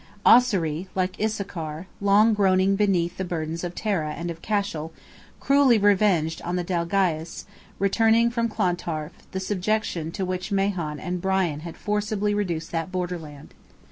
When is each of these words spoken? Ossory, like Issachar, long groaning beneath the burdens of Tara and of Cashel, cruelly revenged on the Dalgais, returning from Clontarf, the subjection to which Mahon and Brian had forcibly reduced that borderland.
Ossory, 0.25 0.87
like 0.95 1.19
Issachar, 1.21 1.85
long 2.01 2.33
groaning 2.33 2.75
beneath 2.75 3.17
the 3.17 3.23
burdens 3.23 3.63
of 3.63 3.75
Tara 3.75 4.13
and 4.13 4.31
of 4.31 4.41
Cashel, 4.41 4.91
cruelly 5.39 5.77
revenged 5.77 6.41
on 6.41 6.55
the 6.55 6.63
Dalgais, 6.63 7.45
returning 7.77 8.31
from 8.31 8.49
Clontarf, 8.49 9.11
the 9.31 9.39
subjection 9.39 10.11
to 10.13 10.25
which 10.25 10.51
Mahon 10.51 10.99
and 10.99 11.21
Brian 11.21 11.59
had 11.59 11.77
forcibly 11.77 12.33
reduced 12.33 12.71
that 12.71 12.91
borderland. 12.91 13.53